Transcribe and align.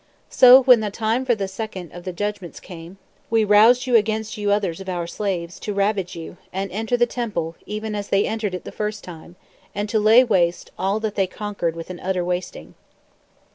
So, 0.31 0.63
when 0.63 0.79
the 0.79 0.89
time 0.89 1.25
for 1.25 1.35
the 1.35 1.47
second 1.47 1.91
(of 1.91 2.05
the 2.05 2.11
judgments) 2.11 2.59
came 2.59 2.97
(We 3.29 3.43
roused 3.43 3.87
against 3.87 4.35
you 4.35 4.49
others 4.51 4.81
of 4.81 4.89
Our 4.89 5.05
slaves) 5.05 5.59
to 5.59 5.75
ravage 5.75 6.15
you, 6.15 6.37
and 6.51 6.71
to 6.71 6.75
enter 6.75 6.97
the 6.97 7.05
Temple 7.05 7.53
even 7.67 7.93
as 7.93 8.07
they 8.07 8.25
entered 8.25 8.55
it 8.55 8.63
the 8.63 8.71
first 8.71 9.03
time, 9.03 9.35
and 9.75 9.87
to 9.89 9.99
lay 9.99 10.23
waste 10.23 10.71
all 10.75 10.99
that 11.01 11.13
they 11.13 11.27
conquered 11.27 11.75
with 11.75 11.91
an 11.91 11.99
utter 11.99 12.25
wasting. 12.25 12.73